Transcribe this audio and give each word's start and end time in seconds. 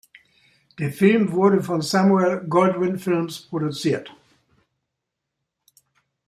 Der 0.79 0.91
Film 0.91 1.31
wurde 1.31 1.61
von 1.61 1.83
Samuel 1.83 2.43
Goldwyn 2.49 2.97
Films 2.97 3.39
produziert. 3.41 4.11